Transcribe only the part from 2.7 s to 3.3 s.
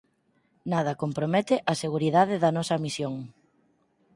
misión.